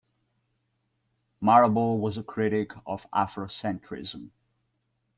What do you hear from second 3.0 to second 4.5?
Afrocentrism.